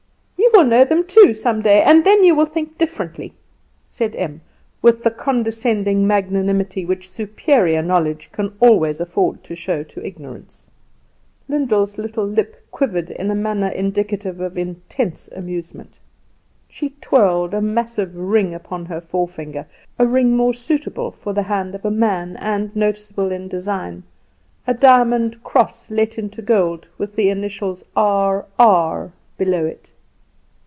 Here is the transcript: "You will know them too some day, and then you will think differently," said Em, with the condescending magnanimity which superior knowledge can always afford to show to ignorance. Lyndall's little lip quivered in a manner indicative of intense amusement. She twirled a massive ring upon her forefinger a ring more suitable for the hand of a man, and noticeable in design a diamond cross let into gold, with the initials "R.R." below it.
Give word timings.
"You 0.53 0.59
will 0.65 0.69
know 0.77 0.83
them 0.83 1.05
too 1.07 1.33
some 1.33 1.61
day, 1.63 1.81
and 1.81 2.03
then 2.03 2.23
you 2.25 2.35
will 2.35 2.45
think 2.45 2.77
differently," 2.77 3.33
said 3.87 4.15
Em, 4.17 4.41
with 4.81 5.01
the 5.01 5.09
condescending 5.09 6.05
magnanimity 6.05 6.85
which 6.85 7.09
superior 7.09 7.81
knowledge 7.81 8.29
can 8.33 8.53
always 8.59 8.99
afford 8.99 9.43
to 9.45 9.55
show 9.55 9.81
to 9.83 10.05
ignorance. 10.05 10.69
Lyndall's 11.47 11.97
little 11.97 12.27
lip 12.27 12.63
quivered 12.69 13.09
in 13.11 13.31
a 13.31 13.35
manner 13.35 13.69
indicative 13.69 14.39
of 14.41 14.57
intense 14.57 15.29
amusement. 15.29 15.97
She 16.67 16.89
twirled 17.01 17.53
a 17.55 17.61
massive 17.61 18.15
ring 18.17 18.53
upon 18.53 18.85
her 18.85 18.99
forefinger 19.01 19.65
a 19.97 20.05
ring 20.05 20.35
more 20.35 20.53
suitable 20.53 21.09
for 21.11 21.33
the 21.33 21.43
hand 21.43 21.73
of 21.75 21.85
a 21.85 21.91
man, 21.91 22.35
and 22.37 22.75
noticeable 22.75 23.31
in 23.31 23.47
design 23.47 24.03
a 24.67 24.73
diamond 24.75 25.41
cross 25.45 25.89
let 25.89 26.17
into 26.19 26.41
gold, 26.41 26.89
with 26.99 27.15
the 27.15 27.29
initials 27.29 27.83
"R.R." 27.95 29.13
below 29.37 29.65
it. 29.65 29.93